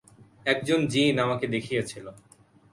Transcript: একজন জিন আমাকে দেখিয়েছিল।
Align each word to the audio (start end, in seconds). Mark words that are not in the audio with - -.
একজন 0.45 0.79
জিন 0.87 1.15
আমাকে 1.19 1.45
দেখিয়েছিল। 1.47 2.05